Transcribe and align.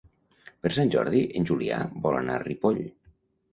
Per 0.63 0.71
Sant 0.77 0.91
Jordi 0.95 1.21
en 1.41 1.47
Julià 1.51 1.83
vol 2.07 2.19
anar 2.23 2.41
a 2.41 2.43
Ripoll. 2.49 2.83